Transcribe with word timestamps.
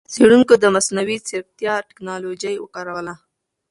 څېړونکو 0.13 0.53
د 0.59 0.65
مصنوعي 0.75 1.17
ځېرکتیا 1.27 1.73
ټکنالوجۍ 1.89 2.55
وکاروله. 2.59 3.13